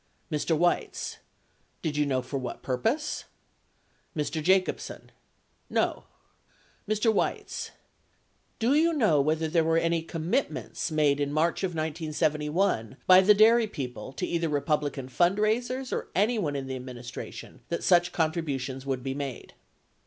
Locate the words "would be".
18.87-19.13